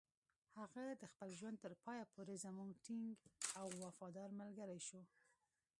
هغه 0.59 0.83
د 1.01 1.03
خپل 1.11 1.29
ژوند 1.39 1.57
تر 1.63 1.73
پایه 1.83 2.05
پورې 2.13 2.35
زموږ 2.45 2.69
ټینګ 2.85 3.13
او 3.59 3.67
وفادار 3.83 4.29
ملګری 4.41 4.79
شو. 4.87 5.01